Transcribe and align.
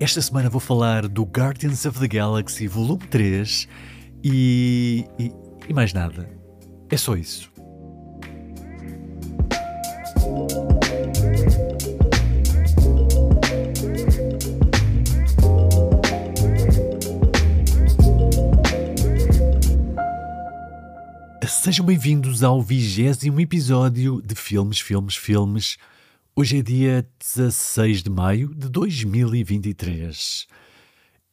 Esta 0.00 0.20
semana 0.20 0.50
vou 0.50 0.60
falar 0.60 1.06
do 1.06 1.22
Guardians 1.24 1.84
of 1.84 2.00
the 2.00 2.08
Galaxy 2.08 2.66
Volume 2.66 3.06
3 3.06 3.68
e, 4.24 5.04
e, 5.16 5.32
e 5.68 5.72
mais 5.72 5.92
nada. 5.92 6.28
É 6.90 6.96
só 6.96 7.14
isso. 7.14 7.52
Sejam 21.46 21.86
bem-vindos 21.86 22.42
ao 22.42 22.60
vigésimo 22.60 23.38
episódio 23.38 24.20
de 24.20 24.34
Filmes, 24.34 24.80
Filmes, 24.80 25.14
Filmes. 25.14 25.76
Hoje 26.36 26.58
é 26.58 26.62
dia 26.62 27.06
16 27.18 28.04
de 28.04 28.08
maio 28.08 28.54
de 28.54 28.68
2023. 28.68 30.46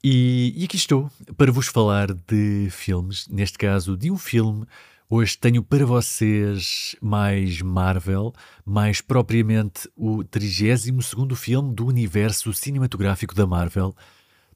E, 0.04 0.54
e 0.58 0.66
aqui 0.66 0.76
estou 0.76 1.10
para 1.38 1.52
vos 1.52 1.68
falar 1.68 2.12
de 2.14 2.68
filmes, 2.72 3.28
neste 3.28 3.60
caso 3.60 3.96
de 3.96 4.10
um 4.10 4.18
filme. 4.18 4.66
Hoje 5.08 5.38
tenho 5.38 5.64
para 5.64 5.86
vocês 5.86 6.96
mais 7.00 7.62
Marvel, 7.62 8.34
mais 8.66 9.00
propriamente 9.00 9.88
o 9.96 10.24
32 10.24 11.14
filme 11.36 11.74
do 11.76 11.86
universo 11.86 12.52
cinematográfico 12.52 13.36
da 13.36 13.46
Marvel, 13.46 13.96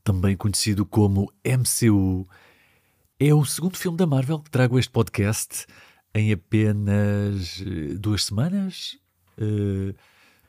também 0.04 0.36
conhecido 0.36 0.86
como 0.86 1.32
MCU. 1.46 2.28
É 3.20 3.34
o 3.34 3.46
segundo 3.46 3.78
filme 3.78 3.98
da 3.98 4.08
Marvel 4.08 4.40
que 4.40 4.50
trago 4.50 4.80
este 4.80 4.92
podcast 4.92 5.68
em 6.16 6.34
apenas 6.34 7.62
eh, 7.62 7.94
duas 7.94 8.26
semanas. 8.26 8.98
Uh, 9.38 9.96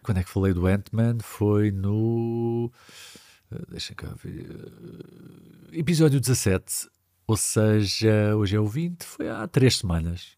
quando 0.03 0.19
é 0.19 0.25
que 0.25 0.31
falei 0.31 0.53
do 0.53 0.67
Ant-Man? 0.67 1.19
Foi 1.21 1.71
no. 1.71 2.71
Eh, 3.51 3.63
deixa 3.71 3.95
cá 3.95 4.09
ver. 4.23 4.73
Episódio 5.73 6.21
17. 6.21 6.89
Ou 7.27 7.37
seja, 7.37 8.37
hoje 8.37 8.57
é 8.57 8.61
o 8.61 8.67
20, 8.67 9.05
foi 9.05 9.29
há 9.29 9.47
três 9.47 9.79
semanas. 9.79 10.37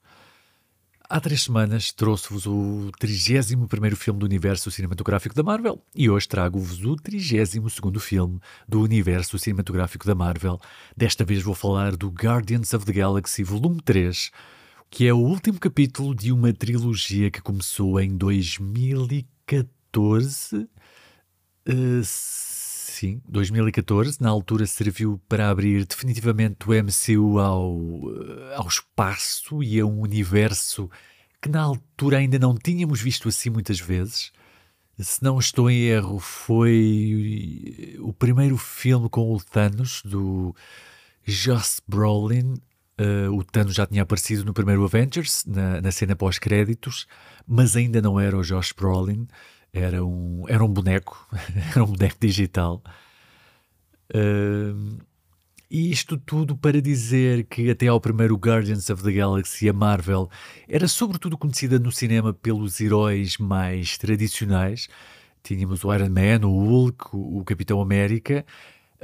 Há 1.09 1.21
três 1.21 1.43
semanas 1.43 1.93
trouxe-vos 1.93 2.47
o 2.47 2.91
31 2.99 3.67
filme 3.95 4.21
do 4.21 4.27
universo 4.27 4.71
cinematográfico 4.71 5.35
da 5.35 5.43
Marvel 5.43 5.83
e 5.95 6.09
hoje 6.09 6.27
trago-vos 6.27 6.83
o 6.85 6.97
32 6.97 7.79
filme 8.01 8.41
do 8.67 8.81
universo 8.81 9.39
cinematográfico 9.39 10.07
da 10.07 10.15
Marvel. 10.15 10.59
Desta 10.97 11.25
vez 11.25 11.43
vou 11.43 11.55
falar 11.55 11.97
do 11.97 12.09
Guardians 12.09 12.73
of 12.73 12.87
the 12.87 12.93
Galaxy 12.93 13.43
Volume 13.43 13.81
3, 13.83 14.31
que 14.91 15.07
é 15.07 15.13
o 15.13 15.19
último 15.19 15.59
capítulo 15.59 16.15
de 16.15 16.33
uma 16.33 16.53
trilogia 16.53 17.31
que 17.31 17.43
começou 17.43 18.01
em 18.01 18.17
2014. 19.47 20.57
Uh, 20.57 20.69
eh, 21.67 22.03
sim, 22.05 23.23
2014. 23.29 24.21
Na 24.21 24.31
altura 24.31 24.67
serviu 24.67 25.21
para 25.29 25.51
abrir 25.51 25.87
definitivamente 25.87 26.69
o 26.69 26.73
MCU 26.73 27.39
ao, 27.39 27.79
eh, 28.11 28.55
ao 28.57 28.67
espaço 28.67 29.63
e 29.63 29.81
a 29.81 29.87
um 29.87 30.01
universo 30.01 30.91
que 31.41 31.49
na 31.49 31.61
altura 31.61 32.19
ainda 32.19 32.39
não 32.39 32.55
tínhamos 32.55 33.01
visto 33.01 33.29
assim 33.29 33.51
muitas 33.51 33.79
vezes. 33.79 34.33
Se 34.99 35.23
não 35.23 35.39
estou 35.39 35.69
em 35.69 35.83
erro, 35.87 36.19
foi 36.21 37.97
o 37.99 38.13
primeiro 38.13 38.57
filme 38.57 39.09
com 39.09 39.35
o 39.35 39.43
Thanos, 39.43 40.03
do 40.05 40.55
Joss 41.25 41.83
Brolin. 41.87 42.55
Uh, 43.01 43.33
o 43.33 43.43
Thanos 43.43 43.75
já 43.75 43.87
tinha 43.87 44.03
aparecido 44.03 44.45
no 44.45 44.55
primeiro 44.55 44.85
Avengers, 44.85 45.45
na, 45.47 45.81
na 45.81 45.91
cena 45.91 46.15
pós-créditos, 46.15 47.07
mas 47.47 47.75
ainda 47.77 48.01
não 48.01 48.21
era 48.21 48.37
o 48.37 48.43
Josh 48.43 48.73
Brolin 48.73 49.27
era 49.75 50.05
um, 50.05 50.45
era 50.49 50.65
um 50.65 50.69
boneco, 50.69 51.29
era 51.75 51.83
um 51.83 51.89
boneco 51.89 52.17
digital. 52.21 52.81
Uh, 54.15 54.97
e 55.69 55.91
isto 55.91 56.17
tudo 56.17 56.57
para 56.57 56.81
dizer 56.81 57.45
que 57.45 57.69
até 57.69 57.89
ao 57.89 58.01
primeiro 58.01 58.37
Guardians 58.37 58.89
of 58.89 59.03
the 59.03 59.11
Galaxy, 59.11 59.69
a 59.69 59.73
Marvel 59.73 60.31
era 60.69 60.87
sobretudo 60.87 61.37
conhecida 61.37 61.81
no 61.81 61.91
cinema 61.91 62.33
pelos 62.33 62.81
heróis 62.81 63.37
mais 63.39 63.99
tradicionais. 63.99 64.89
Tínhamos 65.43 65.85
o 65.85 65.93
Iron 65.93 66.11
Man, 66.11 66.47
o 66.47 66.65
Hulk, 66.65 67.09
o 67.13 67.43
Capitão 67.45 67.81
América, 67.81 68.47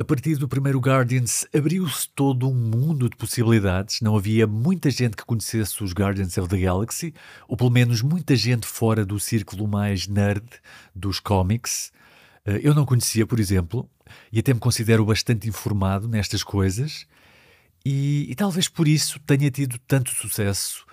a 0.01 0.05
partir 0.05 0.37
do 0.37 0.49
primeiro 0.49 0.81
Guardians, 0.81 1.47
abriu-se 1.55 2.09
todo 2.09 2.49
um 2.49 2.55
mundo 2.55 3.07
de 3.07 3.15
possibilidades. 3.15 4.01
Não 4.01 4.17
havia 4.17 4.47
muita 4.47 4.91
gente 4.91 5.15
que 5.15 5.27
conhecesse 5.27 5.85
os 5.85 5.93
Guardians 5.93 6.39
of 6.39 6.49
the 6.49 6.57
Galaxy, 6.57 7.13
ou 7.47 7.55
pelo 7.55 7.69
menos 7.69 8.01
muita 8.01 8.35
gente 8.35 8.67
fora 8.67 9.05
do 9.05 9.21
círculo 9.21 9.69
mais 9.69 10.09
nerd 10.09 10.43
dos 10.95 11.21
cómics. 11.21 11.93
Eh, 12.47 12.61
eu 12.63 12.75
não 12.75 12.87
conhecia, 12.87 13.27
por 13.27 13.39
exemplo, 13.39 13.87
e 14.33 14.39
até 14.39 14.55
me 14.55 14.59
considero 14.59 15.05
bastante 15.05 15.47
informado 15.47 16.09
nestas 16.09 16.43
coisas, 16.43 17.07
e, 17.85 18.27
e 18.31 18.35
talvez 18.35 18.69
por 18.69 18.89
isso 18.89 19.21
tenha 19.21 19.51
tido 19.51 19.79
tanto 19.87 20.13
sucesso, 20.13 20.87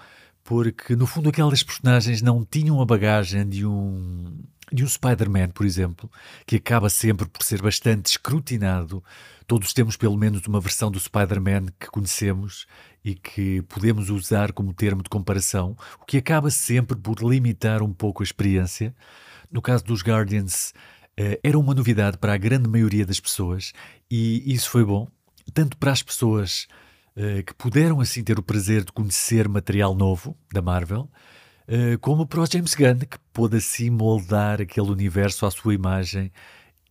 porque 0.47 0.96
no 0.96 1.06
fundo 1.06 1.28
aquelas 1.28 1.62
personagens 1.62 2.22
não 2.22 2.46
tinham 2.46 2.80
a 2.80 2.85
bagagem 2.85 3.46
de 3.46 3.66
um 3.66 4.34
de 4.72 4.81
um 4.84 4.88
Spider-Man, 4.88 5.50
por 5.50 5.66
exemplo, 5.66 6.09
que 6.46 6.56
acaba 6.56 6.90
sempre 6.90 7.25
por 7.25 7.44
ser 7.44 7.62
bastante 7.62 8.08
escrutinado. 8.08 9.03
Todos 9.46 9.74
temos 9.74 9.97
pelo 9.97 10.18
menos 10.18 10.46
uma 10.47 10.59
versão 10.62 10.90
do 10.90 11.00
Spider-Man 11.00 11.68
que 11.78 11.88
conhecemos 11.88 12.66
e 13.03 13.13
que 13.13 13.62
podemos 13.63 14.09
usar 14.09 14.53
como 14.53 14.74
termo 14.74 15.03
de 15.03 15.09
comparação, 15.09 15.75
o 16.02 16.06
que 16.06 16.18
acaba 16.18 16.50
sempre 16.50 16.97
por 16.97 17.22
limitar 17.22 17.84
um 17.84 17.94
pouco 17.94 18.24
a 18.24 18.25
experiência. 18.25 18.96
No 19.52 19.62
caso 19.62 19.84
dos 19.84 20.02
Guardians, 20.02 20.74
eh, 21.18 21.40
era 21.44 21.59
uma 21.59 21.74
novidade 21.74 22.18
para 22.18 22.34
a 22.34 22.38
grande 22.38 22.69
maioria 22.69 23.06
das 23.06 23.19
pessoas 23.19 23.74
e 24.09 24.53
isso 24.53 24.69
foi 24.69 24.85
bom, 24.85 25.09
tanto 25.53 25.78
para 25.78 25.91
as 25.91 26.02
pessoas 26.02 26.68
eh, 27.17 27.41
que 27.41 27.53
puderam 27.55 28.00
assim 28.00 28.23
ter 28.23 28.38
o 28.38 28.44
prazer 28.44 28.85
de 28.85 28.91
conhecer 28.91 29.50
material 29.50 29.95
novo 29.95 30.38
da 30.53 30.61
Marvel, 30.61 31.09
eh, 31.67 31.97
como 31.97 32.28
para 32.28 32.41
o 32.41 32.45
James 32.45 32.75
Gunn, 32.75 33.00
que 33.00 33.17
pôde 33.33 33.57
assim 33.57 33.89
moldar 33.89 34.61
aquele 34.61 34.91
universo 34.91 35.44
à 35.45 35.51
sua 35.51 35.73
imagem. 35.73 36.31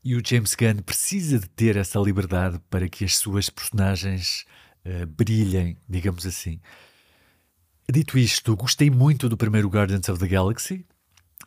E 0.03 0.17
o 0.17 0.23
James 0.25 0.57
Gunn 0.57 0.83
precisa 0.83 1.39
de 1.39 1.49
ter 1.49 1.77
essa 1.77 2.01
liberdade 2.01 2.61
para 2.69 2.89
que 2.89 3.05
as 3.05 3.17
suas 3.17 3.49
personagens 3.49 4.45
uh, 4.85 5.07
brilhem, 5.07 5.77
digamos 5.89 6.27
assim. 6.27 6.61
Dito 7.93 8.19
isto, 8.19 8.55
gostei 8.57 8.91
muito 8.91 9.29
do 9.29 9.37
primeiro 9.37 9.69
Guardians 9.69 10.09
of 10.09 10.21
the 10.21 10.29
Galaxy. 10.29 10.85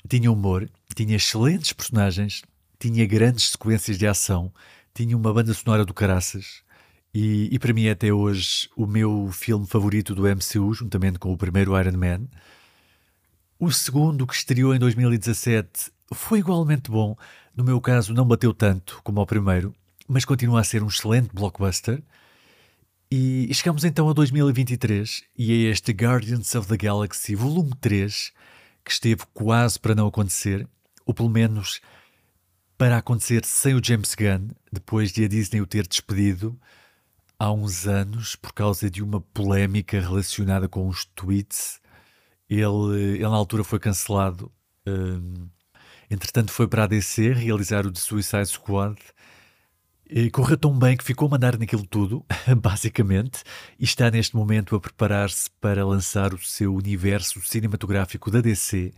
Tinha 0.09 0.31
humor, 0.31 0.69
tinha 0.95 1.15
excelentes 1.15 1.71
personagens, 1.71 2.41
tinha 2.77 3.05
grandes 3.05 3.51
sequências 3.51 3.97
de 3.97 4.07
ação, 4.07 4.53
tinha 4.93 5.15
uma 5.15 5.33
banda 5.33 5.53
sonora 5.53 5.85
do 5.85 5.93
caraças. 5.93 6.63
E, 7.13 7.49
e 7.51 7.59
para 7.59 7.73
mim, 7.73 7.85
é 7.85 7.91
até 7.91 8.13
hoje, 8.13 8.69
o 8.75 8.85
meu 8.85 9.29
filme 9.31 9.65
favorito 9.65 10.13
do 10.13 10.23
MCU, 10.23 10.73
juntamente 10.73 11.17
com 11.17 11.33
o 11.33 11.37
primeiro 11.37 11.79
Iron 11.79 11.97
Man. 11.97 12.27
O 13.59 13.71
segundo, 13.71 14.27
que 14.27 14.35
estreou 14.35 14.73
em 14.75 14.79
2017, 14.79 15.91
foi 16.13 16.39
igualmente 16.39 16.89
bom. 16.89 17.17
No 17.55 17.63
meu 17.63 17.81
caso, 17.81 18.13
não 18.13 18.25
bateu 18.25 18.53
tanto 18.53 19.01
como 19.03 19.21
o 19.21 19.25
primeiro, 19.25 19.73
mas 20.07 20.23
continua 20.23 20.61
a 20.61 20.63
ser 20.63 20.83
um 20.83 20.87
excelente 20.87 21.29
blockbuster. 21.33 22.01
E 23.11 23.49
chegamos 23.55 23.83
então 23.83 24.07
a 24.07 24.13
2023 24.13 25.23
e 25.35 25.67
a 25.67 25.71
este 25.71 25.91
Guardians 25.91 26.53
of 26.53 26.67
the 26.67 26.77
Galaxy 26.77 27.33
Volume 27.33 27.71
3, 27.81 28.31
que 28.85 28.91
esteve 28.91 29.23
quase 29.33 29.79
para 29.79 29.95
não 29.95 30.07
acontecer, 30.07 30.67
ou 31.05 31.13
pelo 31.13 31.29
menos 31.29 31.81
para 32.77 32.97
acontecer 32.97 33.43
sem 33.43 33.73
o 33.73 33.83
James 33.83 34.13
Gunn, 34.13 34.49
depois 34.71 35.11
de 35.11 35.25
a 35.25 35.27
Disney 35.27 35.59
o 35.59 35.65
ter 35.65 35.87
despedido 35.87 36.57
há 37.39 37.51
uns 37.51 37.87
anos 37.87 38.35
por 38.35 38.53
causa 38.53 38.89
de 38.89 39.01
uma 39.01 39.21
polémica 39.21 39.99
relacionada 39.99 40.67
com 40.67 40.87
os 40.87 41.05
tweets 41.05 41.79
ele, 42.49 43.15
ele 43.15 43.23
na 43.23 43.35
altura 43.35 43.63
foi 43.63 43.79
cancelado. 43.79 44.51
Um, 44.87 45.47
entretanto, 46.09 46.51
foi 46.51 46.67
para 46.67 46.85
a 46.85 46.87
DC 46.87 47.33
realizar 47.33 47.85
o 47.85 47.91
The 47.91 47.99
Suicide 47.99 48.47
Squad. 48.47 48.99
E 50.09 50.31
correu 50.31 50.57
tão 50.57 50.77
bem 50.77 50.97
que 50.97 51.03
ficou 51.03 51.27
a 51.27 51.31
mandar 51.31 51.55
naquilo 51.59 51.85
tudo, 51.85 52.25
basicamente, 52.59 53.43
e 53.77 53.83
está 53.83 54.09
neste 54.09 54.35
momento 54.35 54.75
a 54.75 54.79
preparar-se 54.79 55.51
para 55.61 55.85
lançar 55.85 56.33
o 56.33 56.39
seu 56.39 56.73
universo 56.73 57.39
cinematográfico 57.41 58.31
da 58.31 58.41
DC. 58.41 58.91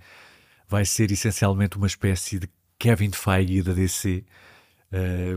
Vai 0.69 0.86
ser 0.86 1.12
essencialmente 1.12 1.75
uma 1.75 1.88
espécie 1.88 2.39
de 2.39 2.50
Kevin 2.80 3.12
Feige 3.12 3.62
da 3.62 3.74
DC, 3.74 4.24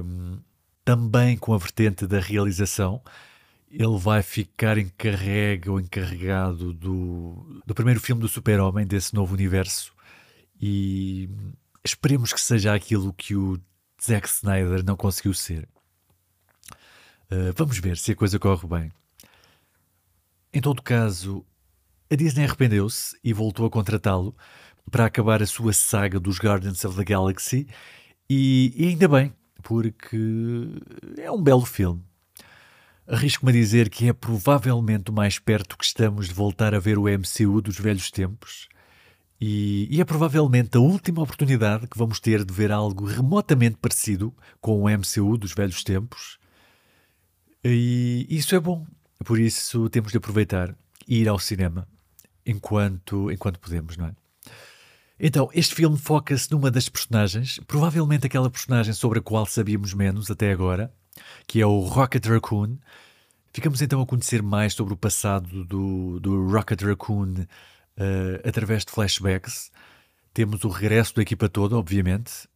um, 0.05 0.38
também 0.84 1.36
com 1.36 1.54
a 1.54 1.58
vertente 1.58 2.06
da 2.06 2.20
realização 2.20 3.02
ele 3.75 3.98
vai 3.98 4.22
ficar 4.22 4.78
encarregue 4.78 5.69
ou 5.69 5.81
encarregado 5.81 6.72
do, 6.72 7.60
do 7.66 7.75
primeiro 7.75 8.00
filme 8.00 8.22
do 8.22 8.28
Super-Homem, 8.28 8.86
desse 8.86 9.12
novo 9.12 9.34
universo, 9.34 9.92
e 10.60 11.28
esperemos 11.84 12.32
que 12.32 12.40
seja 12.40 12.72
aquilo 12.72 13.12
que 13.12 13.34
o 13.34 13.60
Zack 14.00 14.28
Snyder 14.28 14.84
não 14.84 14.96
conseguiu 14.96 15.34
ser. 15.34 15.69
Uh, 17.25 17.52
vamos 17.56 17.78
ver 17.78 17.96
se 17.96 18.12
a 18.12 18.16
coisa 18.16 18.38
corre 18.38 18.69
bem. 18.69 18.92
Em 20.52 20.60
todo 20.60 20.81
caso, 20.81 21.44
a 22.08 22.14
Disney 22.14 22.44
arrependeu-se 22.44 23.19
e 23.25 23.32
voltou 23.32 23.66
a 23.66 23.70
contratá-lo 23.70 24.36
para 24.88 25.06
acabar 25.06 25.42
a 25.42 25.46
sua 25.46 25.72
saga 25.72 26.20
dos 26.20 26.38
Guardians 26.38 26.84
of 26.84 26.96
the 26.96 27.04
Galaxy, 27.04 27.66
e, 28.31 28.72
e 28.76 28.86
ainda 28.86 29.08
bem, 29.08 29.32
porque 29.64 30.69
é 31.19 31.31
um 31.31 31.43
belo 31.43 31.64
filme. 31.64 32.02
Arrisco-me 33.06 33.50
a 33.50 33.55
dizer 33.55 33.90
que 33.90 34.08
é 34.08 34.12
provavelmente 34.12 35.11
o 35.11 35.12
mais 35.12 35.38
perto 35.38 35.76
que 35.76 35.84
estamos 35.84 36.28
de 36.28 36.34
voltar 36.34 36.75
a 36.75 36.78
ver 36.78 36.99
o 36.99 37.05
MCU 37.08 37.61
dos 37.61 37.78
velhos 37.78 38.11
tempos. 38.11 38.69
E, 39.40 39.88
e, 39.90 40.00
é 40.00 40.05
provavelmente 40.05 40.76
a 40.76 40.81
última 40.81 41.22
oportunidade 41.22 41.87
que 41.87 41.99
vamos 41.99 42.20
ter 42.20 42.44
de 42.44 42.55
ver 42.55 42.70
algo 42.70 43.05
remotamente 43.05 43.76
parecido 43.76 44.32
com 44.61 44.82
o 44.82 44.88
MCU 44.88 45.37
dos 45.37 45.52
velhos 45.52 45.82
tempos. 45.82 46.38
E 47.64 48.26
isso 48.31 48.55
é 48.55 48.60
bom. 48.60 48.87
Por 49.25 49.38
isso 49.38 49.88
temos 49.90 50.12
de 50.12 50.19
aproveitar 50.19 50.75
e 51.08 51.20
ir 51.20 51.28
ao 51.28 51.38
cinema 51.38 51.88
enquanto, 52.46 53.31
enquanto 53.31 53.58
podemos, 53.58 53.96
não 53.96 54.06
é? 54.06 54.14
Então, 55.19 55.49
este 55.55 55.75
filme 55.75 55.96
foca-se 55.96 56.50
numa 56.50 56.70
das 56.70 56.88
personagens, 56.88 57.61
provavelmente 57.69 58.26
aquela 58.26 58.50
personagem 58.50 58.93
sobre 58.93 59.20
a 59.20 59.22
qual 59.22 59.46
sabíamos 59.46 59.94
menos 59.94 60.31
até 60.31 60.50
agora, 60.50 60.93
que 61.46 61.61
é 61.61 61.66
o 61.66 61.81
Rocket 61.81 62.26
Raccoon. 62.26 62.76
Ficamos 63.52 63.81
então 63.81 64.00
a 64.00 64.06
conhecer 64.06 64.43
mais 64.43 64.75
sobre 64.75 64.93
o 64.93 64.96
passado 64.96 65.64
do, 65.64 66.19
do 66.19 66.49
Rocket 66.49 66.82
Raccoon 66.82 67.32
uh, 67.32 68.49
através 68.49 68.84
de 68.84 68.90
flashbacks. 68.90 69.70
Temos 70.32 70.64
o 70.64 70.69
regresso 70.69 71.14
da 71.14 71.22
equipa 71.22 71.49
toda, 71.49 71.76
obviamente. 71.76 72.49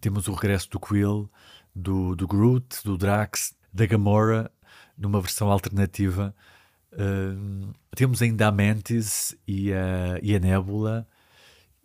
Temos 0.00 0.28
o 0.28 0.32
regresso 0.32 0.70
do 0.70 0.78
Quill, 0.78 1.28
do, 1.74 2.14
do 2.14 2.28
Groot, 2.28 2.84
do 2.84 2.96
Drax, 2.96 3.54
da 3.72 3.86
Gamora, 3.86 4.52
numa 4.96 5.20
versão 5.20 5.50
alternativa. 5.50 6.32
Uh, 6.92 7.74
temos 7.96 8.22
ainda 8.22 8.46
a 8.46 8.52
Mantis 8.52 9.34
e 9.48 9.72
a, 9.72 10.20
e 10.22 10.36
a 10.36 10.38
Nebula 10.38 11.08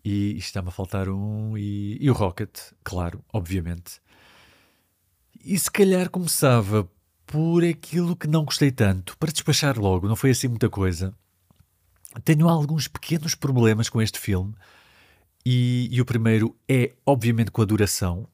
e 0.03 0.37
está-me 0.37 0.69
a 0.69 0.71
faltar 0.71 1.09
um, 1.09 1.57
e, 1.57 1.97
e 1.99 2.09
o 2.09 2.13
Rocket, 2.13 2.57
claro, 2.83 3.23
obviamente. 3.33 4.01
E 5.43 5.57
se 5.57 5.69
calhar 5.71 6.09
começava 6.09 6.89
por 7.25 7.63
aquilo 7.63 8.15
que 8.15 8.27
não 8.27 8.43
gostei 8.43 8.71
tanto, 8.71 9.17
para 9.17 9.31
despachar 9.31 9.79
logo, 9.79 10.07
não 10.07 10.15
foi 10.15 10.31
assim 10.31 10.47
muita 10.47 10.69
coisa. 10.69 11.13
Tenho 12.23 12.49
alguns 12.49 12.87
pequenos 12.87 13.35
problemas 13.35 13.87
com 13.89 14.01
este 14.01 14.19
filme, 14.19 14.55
e, 15.45 15.87
e, 15.91 16.01
o 16.01 16.05
primeiro 16.05 16.55
é, 16.67 16.93
obviamente, 17.05 17.51
com 17.51 17.61
a 17.61 17.65
duração. 17.65 18.27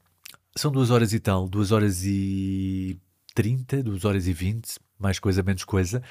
São 0.56 0.72
duas 0.72 0.90
horas 0.90 1.14
e 1.14 1.20
tal, 1.20 1.48
duas 1.48 1.72
horas 1.72 2.04
e 2.04 3.00
trinta, 3.34 3.84
duas 3.84 4.06
horas 4.06 4.28
e 4.28 4.34
vinte, 4.34 4.80
mais 4.98 5.20
coisa, 5.20 5.44
menos 5.44 5.64
coisa. 5.64 6.02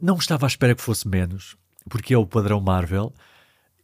Não 0.00 0.16
estava 0.16 0.46
à 0.46 0.48
espera 0.48 0.74
que 0.74 0.82
fosse 0.82 1.06
menos, 1.06 1.56
porque 1.88 2.14
é 2.14 2.18
o 2.18 2.26
padrão 2.26 2.60
Marvel. 2.60 3.12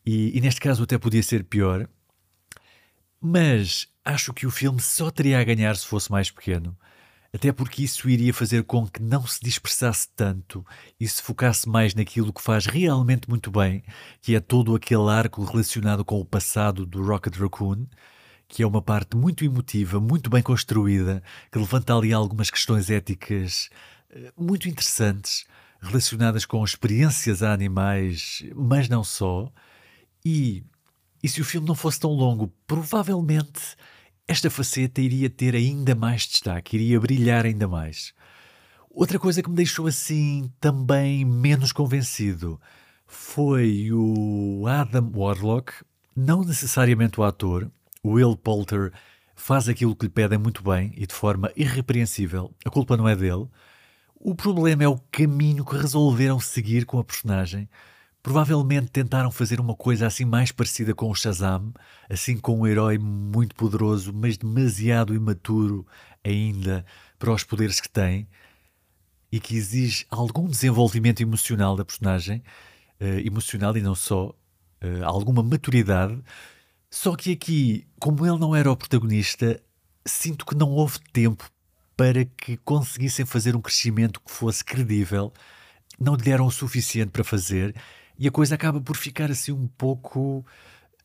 E, 0.04 0.36
e 0.36 0.40
neste 0.40 0.60
caso 0.60 0.82
até 0.82 0.98
podia 0.98 1.22
ser 1.22 1.44
pior. 1.44 1.88
Mas 3.20 3.88
acho 4.04 4.32
que 4.32 4.46
o 4.46 4.50
filme 4.50 4.80
só 4.80 5.10
teria 5.10 5.38
a 5.38 5.44
ganhar 5.44 5.76
se 5.76 5.86
fosse 5.86 6.10
mais 6.10 6.30
pequeno. 6.30 6.76
Até 7.34 7.50
porque 7.50 7.82
isso 7.82 8.10
iria 8.10 8.34
fazer 8.34 8.62
com 8.64 8.86
que 8.86 9.00
não 9.00 9.26
se 9.26 9.40
dispersasse 9.42 10.06
tanto 10.14 10.66
e 11.00 11.08
se 11.08 11.22
focasse 11.22 11.66
mais 11.66 11.94
naquilo 11.94 12.32
que 12.32 12.42
faz 12.42 12.66
realmente 12.66 13.28
muito 13.28 13.50
bem, 13.50 13.82
que 14.20 14.36
é 14.36 14.40
todo 14.40 14.74
aquele 14.74 15.08
arco 15.08 15.42
relacionado 15.42 16.04
com 16.04 16.20
o 16.20 16.26
passado 16.26 16.84
do 16.84 17.02
Rocket 17.02 17.34
Raccoon, 17.36 17.86
que 18.46 18.62
é 18.62 18.66
uma 18.66 18.82
parte 18.82 19.16
muito 19.16 19.46
emotiva, 19.46 19.98
muito 19.98 20.28
bem 20.28 20.42
construída, 20.42 21.22
que 21.50 21.58
levanta 21.58 21.96
ali 21.96 22.12
algumas 22.12 22.50
questões 22.50 22.90
éticas 22.90 23.70
eh, 24.10 24.30
muito 24.36 24.68
interessantes, 24.68 25.46
relacionadas 25.80 26.44
com 26.44 26.62
experiências 26.62 27.42
a 27.42 27.50
animais, 27.54 28.44
mas 28.54 28.90
não 28.90 29.02
só. 29.02 29.50
E, 30.24 30.64
e 31.22 31.28
se 31.28 31.40
o 31.40 31.44
filme 31.44 31.66
não 31.66 31.74
fosse 31.74 32.00
tão 32.00 32.10
longo, 32.10 32.52
provavelmente 32.66 33.76
esta 34.26 34.48
faceta 34.50 35.00
iria 35.00 35.28
ter 35.28 35.54
ainda 35.54 35.94
mais 35.94 36.22
destaque, 36.22 36.76
iria 36.76 37.00
brilhar 37.00 37.44
ainda 37.44 37.66
mais. 37.68 38.14
Outra 38.90 39.18
coisa 39.18 39.42
que 39.42 39.50
me 39.50 39.56
deixou 39.56 39.86
assim 39.86 40.50
também 40.60 41.24
menos 41.24 41.72
convencido 41.72 42.60
foi 43.06 43.90
o 43.92 44.64
Adam 44.66 45.10
Warlock, 45.14 45.72
não 46.14 46.44
necessariamente 46.44 47.18
o 47.20 47.24
ator. 47.24 47.70
O 48.02 48.12
Will 48.12 48.36
Poulter 48.36 48.92
faz 49.34 49.68
aquilo 49.68 49.96
que 49.96 50.06
lhe 50.06 50.10
pedem 50.10 50.38
muito 50.38 50.62
bem 50.62 50.92
e 50.96 51.06
de 51.06 51.14
forma 51.14 51.50
irrepreensível. 51.56 52.54
A 52.64 52.70
culpa 52.70 52.96
não 52.96 53.08
é 53.08 53.16
dele. 53.16 53.48
O 54.14 54.34
problema 54.34 54.84
é 54.84 54.88
o 54.88 55.00
caminho 55.10 55.64
que 55.64 55.76
resolveram 55.76 56.38
seguir 56.38 56.84
com 56.86 56.98
a 56.98 57.04
personagem 57.04 57.68
Provavelmente 58.22 58.88
tentaram 58.90 59.32
fazer 59.32 59.58
uma 59.58 59.74
coisa 59.74 60.06
assim 60.06 60.24
mais 60.24 60.52
parecida 60.52 60.94
com 60.94 61.10
o 61.10 61.14
Shazam, 61.14 61.72
assim 62.08 62.38
com 62.38 62.60
um 62.60 62.66
herói 62.66 62.96
muito 62.96 63.54
poderoso, 63.54 64.12
mas 64.12 64.38
demasiado 64.38 65.12
imaturo 65.12 65.84
ainda 66.24 66.84
para 67.18 67.32
os 67.32 67.42
poderes 67.42 67.80
que 67.80 67.88
tem 67.88 68.28
e 69.30 69.40
que 69.40 69.56
exige 69.56 70.06
algum 70.08 70.46
desenvolvimento 70.46 71.20
emocional 71.20 71.74
da 71.74 71.84
personagem, 71.84 72.42
uh, 73.00 73.26
emocional 73.26 73.76
e 73.76 73.80
não 73.80 73.94
só, 73.94 74.28
uh, 74.28 75.04
alguma 75.04 75.42
maturidade. 75.42 76.22
Só 76.88 77.16
que 77.16 77.32
aqui, 77.32 77.86
como 77.98 78.24
ele 78.24 78.38
não 78.38 78.54
era 78.54 78.70
o 78.70 78.76
protagonista, 78.76 79.60
sinto 80.06 80.46
que 80.46 80.54
não 80.54 80.70
houve 80.70 80.98
tempo 81.12 81.50
para 81.96 82.24
que 82.24 82.56
conseguissem 82.58 83.24
fazer 83.24 83.56
um 83.56 83.60
crescimento 83.60 84.20
que 84.20 84.30
fosse 84.30 84.64
credível. 84.64 85.32
Não 85.98 86.14
lhe 86.14 86.22
deram 86.22 86.46
o 86.46 86.50
suficiente 86.50 87.10
para 87.10 87.24
fazer 87.24 87.74
e 88.22 88.28
a 88.28 88.30
coisa 88.30 88.54
acaba 88.54 88.80
por 88.80 88.96
ficar 88.96 89.32
assim 89.32 89.50
um 89.50 89.66
pouco 89.66 90.46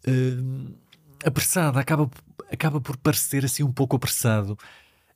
uh, 0.08 0.78
apressada, 1.26 1.80
acaba, 1.80 2.08
acaba 2.52 2.80
por 2.80 2.96
parecer 2.96 3.44
assim 3.44 3.64
um 3.64 3.74
pouco 3.74 3.96
apressado. 3.96 4.56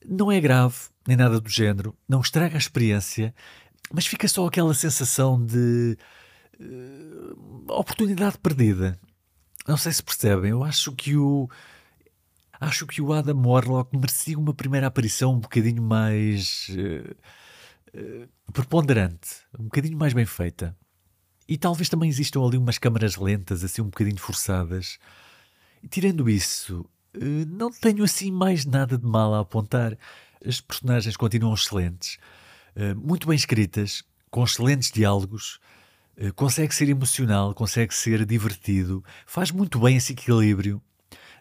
Não 0.03 0.31
é 0.31 0.41
grave, 0.41 0.75
nem 1.07 1.15
nada 1.15 1.39
do 1.39 1.47
género, 1.47 1.95
não 2.09 2.19
estraga 2.19 2.55
a 2.55 2.57
experiência, 2.57 3.35
mas 3.93 4.07
fica 4.07 4.27
só 4.27 4.47
aquela 4.47 4.73
sensação 4.73 5.45
de 5.45 5.95
uh, 6.59 7.71
oportunidade 7.71 8.39
perdida. 8.39 8.99
Não 9.67 9.77
sei 9.77 9.91
se 9.91 10.01
percebem, 10.01 10.49
eu 10.49 10.63
acho 10.63 10.91
que 10.93 11.15
o. 11.15 11.47
Acho 12.59 12.87
que 12.87 12.99
o 12.99 13.13
Adam 13.13 13.39
Warlock 13.45 13.95
merecia 13.95 14.39
uma 14.39 14.55
primeira 14.55 14.87
aparição 14.87 15.35
um 15.35 15.39
bocadinho 15.39 15.83
mais. 15.83 16.67
Uh, 16.69 18.27
preponderante, 18.51 19.41
um 19.59 19.65
bocadinho 19.65 19.97
mais 19.99 20.13
bem 20.13 20.25
feita. 20.25 20.75
E 21.51 21.57
talvez 21.57 21.89
também 21.89 22.07
existam 22.07 22.45
ali 22.45 22.57
umas 22.57 22.77
câmaras 22.77 23.17
lentas, 23.17 23.61
assim 23.61 23.81
um 23.81 23.89
bocadinho 23.89 24.17
forçadas. 24.17 24.97
E 25.83 25.87
tirando 25.89 26.29
isso, 26.29 26.85
eh, 27.13 27.43
não 27.45 27.69
tenho 27.69 28.05
assim 28.05 28.31
mais 28.31 28.65
nada 28.65 28.97
de 28.97 29.05
mal 29.05 29.33
a 29.33 29.41
apontar. 29.41 29.97
As 30.45 30.61
personagens 30.61 31.17
continuam 31.17 31.53
excelentes, 31.53 32.17
eh, 32.73 32.93
muito 32.93 33.27
bem 33.27 33.35
escritas, 33.35 34.01
com 34.29 34.45
excelentes 34.45 34.91
diálogos, 34.91 35.59
eh, 36.15 36.31
consegue 36.31 36.73
ser 36.73 36.87
emocional, 36.87 37.53
consegue 37.53 37.93
ser 37.93 38.25
divertido, 38.25 39.03
faz 39.25 39.51
muito 39.51 39.77
bem 39.77 39.97
esse 39.97 40.13
equilíbrio. 40.13 40.81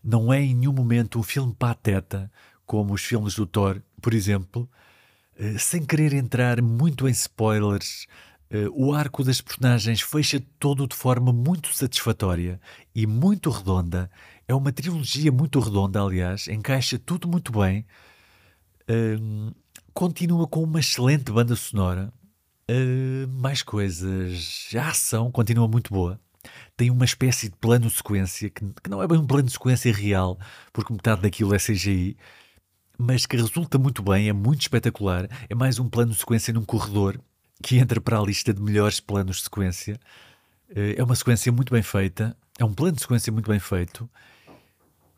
Não 0.02 0.32
é 0.32 0.42
em 0.42 0.56
nenhum 0.56 0.72
momento 0.72 1.20
um 1.20 1.22
filme 1.22 1.54
pateta, 1.56 2.28
como 2.66 2.94
os 2.94 3.04
filmes 3.04 3.36
do 3.36 3.46
Thor, 3.46 3.80
por 4.02 4.12
exemplo, 4.12 4.68
sem 5.58 5.84
querer 5.86 6.12
entrar 6.12 6.60
muito 6.60 7.08
em 7.08 7.12
spoilers 7.12 8.06
o 8.74 8.92
arco 8.92 9.22
das 9.22 9.40
personagens 9.40 10.00
fecha 10.00 10.42
todo 10.58 10.86
de 10.86 10.96
forma 10.96 11.32
muito 11.32 11.72
satisfatória 11.72 12.60
e 12.94 13.06
muito 13.06 13.48
redonda. 13.48 14.10
É 14.50 14.54
uma 14.54 14.72
trilogia 14.72 15.30
muito 15.30 15.60
redonda, 15.60 16.02
aliás, 16.02 16.48
encaixa 16.48 16.98
tudo 16.98 17.28
muito 17.28 17.52
bem. 17.52 17.86
Uh, 18.90 19.54
continua 19.94 20.48
com 20.48 20.64
uma 20.64 20.80
excelente 20.80 21.30
banda 21.30 21.54
sonora. 21.54 22.12
Uh, 22.68 23.28
mais 23.28 23.62
coisas. 23.62 24.68
A 24.76 24.88
ação 24.88 25.30
continua 25.30 25.68
muito 25.68 25.94
boa. 25.94 26.20
Tem 26.76 26.90
uma 26.90 27.04
espécie 27.04 27.48
de 27.48 27.56
plano 27.56 27.88
sequência 27.88 28.50
que, 28.50 28.64
que 28.82 28.90
não 28.90 29.00
é 29.00 29.06
bem 29.06 29.18
um 29.18 29.26
plano 29.26 29.48
sequência 29.48 29.92
real, 29.92 30.36
porque 30.72 30.92
metade 30.92 31.22
daquilo 31.22 31.54
é 31.54 31.58
CGI, 31.58 32.16
mas 32.98 33.26
que 33.26 33.36
resulta 33.36 33.78
muito 33.78 34.02
bem, 34.02 34.28
é 34.28 34.32
muito 34.32 34.62
espetacular. 34.62 35.28
É 35.48 35.54
mais 35.54 35.78
um 35.78 35.88
plano 35.88 36.12
sequência 36.12 36.52
num 36.52 36.64
corredor 36.64 37.20
que 37.62 37.78
entra 37.78 38.00
para 38.00 38.18
a 38.18 38.22
lista 38.22 38.52
de 38.52 38.60
melhores 38.60 39.00
planos 39.00 39.36
de 39.36 39.42
sequência. 39.44 40.00
Eh, 40.74 40.94
é 40.96 41.04
uma 41.04 41.14
sequência 41.14 41.50
muito 41.52 41.72
bem 41.72 41.82
feita, 41.82 42.36
é 42.58 42.64
um 42.64 42.72
plano 42.72 42.96
de 42.96 43.02
sequência 43.02 43.32
muito 43.32 43.50
bem 43.50 43.58
feito. 43.60 44.08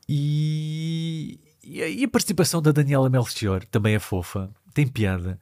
E, 0.08 1.38
e 1.62 2.04
a 2.04 2.08
participação 2.08 2.60
da 2.60 2.72
Daniela 2.72 3.08
Melchior 3.08 3.64
também 3.66 3.94
é 3.94 3.98
fofa, 3.98 4.50
tem 4.74 4.86
piada. 4.86 5.40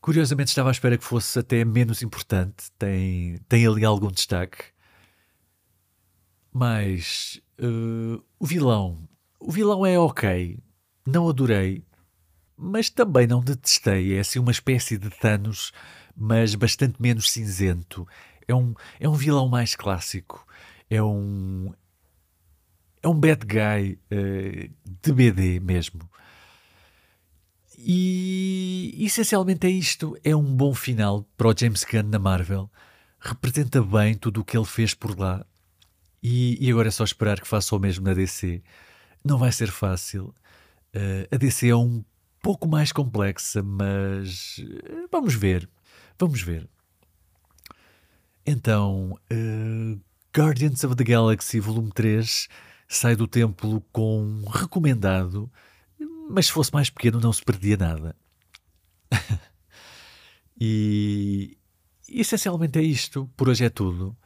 Curiosamente 0.00 0.48
estava 0.48 0.70
à 0.70 0.72
espera 0.72 0.98
que 0.98 1.04
fosse 1.04 1.38
até 1.38 1.64
menos 1.64 2.02
importante, 2.02 2.70
tem, 2.78 3.38
tem 3.48 3.66
ali 3.66 3.84
algum 3.84 4.10
destaque. 4.10 4.64
Mas 6.52 7.40
uh, 7.60 8.22
o 8.38 8.46
vilão, 8.46 9.08
o 9.38 9.50
vilão 9.50 9.86
é 9.86 9.98
ok, 9.98 10.58
não 11.06 11.28
adorei, 11.28 11.84
mas 12.56 12.90
também 12.90 13.26
não 13.26 13.40
detestei. 13.40 14.16
É 14.16 14.20
assim 14.20 14.38
uma 14.38 14.52
espécie 14.52 14.98
de 14.98 15.10
Thanos 15.10 15.72
mas 16.16 16.54
bastante 16.54 17.00
menos 17.00 17.30
cinzento. 17.30 18.06
É 18.46 18.54
um, 18.54 18.74
é 19.00 19.08
um 19.08 19.14
vilão 19.14 19.48
mais 19.48 19.74
clássico. 19.74 20.46
É 20.90 21.02
um. 21.02 21.72
É 23.02 23.08
um 23.08 23.18
bad 23.18 23.44
guy 23.44 23.98
uh, 24.12 24.70
de 25.02 25.12
BD 25.12 25.60
mesmo. 25.60 26.08
E 27.78 28.94
essencialmente 29.00 29.66
é 29.66 29.70
isto: 29.70 30.16
é 30.22 30.36
um 30.36 30.54
bom 30.54 30.74
final 30.74 31.26
para 31.36 31.48
o 31.48 31.54
James 31.56 31.84
Gunn 31.84 32.04
na 32.04 32.18
Marvel. 32.18 32.70
Representa 33.18 33.82
bem 33.82 34.14
tudo 34.14 34.40
o 34.40 34.44
que 34.44 34.56
ele 34.56 34.66
fez 34.66 34.94
por 34.94 35.18
lá. 35.18 35.44
E, 36.22 36.64
e 36.64 36.70
agora 36.70 36.88
é 36.88 36.90
só 36.90 37.02
esperar 37.02 37.40
que 37.40 37.48
faça 37.48 37.74
o 37.74 37.78
mesmo 37.78 38.04
na 38.04 38.14
DC. 38.14 38.62
Não 39.24 39.38
vai 39.38 39.50
ser 39.50 39.70
fácil. 39.70 40.34
Uh, 40.94 41.26
a 41.32 41.36
DC 41.36 41.68
é 41.68 41.76
um 41.76 42.04
pouco 42.42 42.68
mais 42.68 42.90
complexa, 42.90 43.62
mas 43.62 44.58
uh, 44.58 45.08
vamos 45.10 45.34
ver. 45.34 45.68
Vamos 46.18 46.42
ver. 46.42 46.68
Então, 48.44 49.18
uh, 49.32 50.00
Guardians 50.36 50.82
of 50.82 50.96
the 50.96 51.04
Galaxy 51.04 51.60
Volume 51.60 51.92
3 51.92 52.48
sai 52.88 53.14
do 53.14 53.28
templo 53.28 53.80
com 53.92 54.42
recomendado, 54.50 55.50
mas 56.28 56.46
se 56.46 56.52
fosse 56.52 56.72
mais 56.74 56.90
pequeno 56.90 57.20
não 57.20 57.32
se 57.32 57.42
perdia 57.42 57.76
nada. 57.76 58.16
e 60.60 61.56
essencialmente 62.08 62.78
é 62.78 62.82
isto. 62.82 63.30
Por 63.36 63.48
hoje 63.48 63.64
é 63.64 63.70
tudo. 63.70 64.16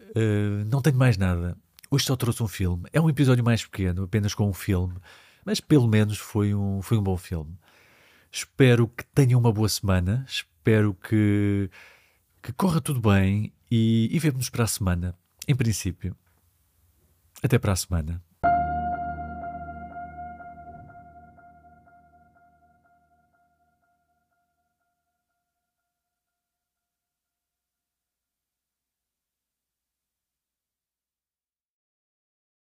Uh, 0.00 0.64
não 0.66 0.82
tenho 0.82 0.96
mais 0.96 1.16
nada. 1.16 1.56
Hoje 1.90 2.04
só 2.04 2.16
trouxe 2.16 2.42
um 2.42 2.48
filme. 2.48 2.88
É 2.92 3.00
um 3.00 3.08
episódio 3.08 3.44
mais 3.44 3.64
pequeno, 3.64 4.02
apenas 4.02 4.34
com 4.34 4.48
um 4.48 4.52
filme, 4.52 4.96
mas 5.48 5.60
pelo 5.60 5.88
menos 5.88 6.18
foi 6.18 6.54
um, 6.54 6.82
foi 6.82 6.98
um 6.98 7.02
bom 7.02 7.16
filme. 7.16 7.58
Espero 8.30 8.86
que 8.86 9.02
tenham 9.02 9.40
uma 9.40 9.50
boa 9.50 9.66
semana. 9.66 10.22
Espero 10.28 10.92
que, 10.92 11.70
que 12.42 12.52
corra 12.52 12.82
tudo 12.82 13.00
bem 13.00 13.50
e, 13.70 14.10
e 14.12 14.18
vemo-nos 14.18 14.50
para 14.50 14.64
a 14.64 14.66
semana. 14.66 15.14
Em 15.48 15.56
princípio. 15.56 16.14
Até 17.42 17.58
para 17.58 17.72
a 17.72 17.76
semana. 17.76 18.22